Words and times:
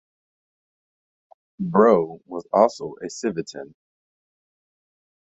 Brough 1.59 2.21
was 2.25 2.47
also 2.51 2.95
a 3.03 3.05
Civitan. 3.05 3.75